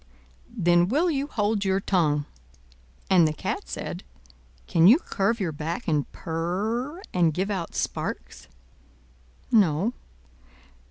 "Then 0.49 0.87
will 0.87 1.11
you 1.11 1.27
hold 1.27 1.63
your 1.63 1.79
tongue!" 1.79 2.25
And 3.07 3.27
the 3.27 3.33
Cat 3.33 3.69
said, 3.69 4.03
"Can 4.65 4.87
you 4.87 4.97
curve 4.97 5.39
your 5.39 5.51
back, 5.51 5.87
and 5.87 6.11
purr, 6.11 7.03
and 7.13 7.35
give 7.35 7.51
out 7.51 7.75
sparks?" 7.75 8.47
"No." 9.51 9.93